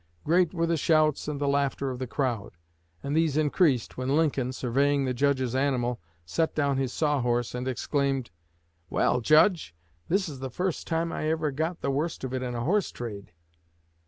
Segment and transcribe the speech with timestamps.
[0.23, 2.53] Great were the shouts and the laughter of the crowd;
[3.03, 7.67] and these increased, when Lincoln, surveying the Judge's animal, set down his saw horse, and
[7.67, 8.31] exclaimed:
[8.89, 9.75] "Well, Judge,
[10.07, 12.89] this is the first time I ever got the worst of it in a horse
[12.91, 13.31] trade!"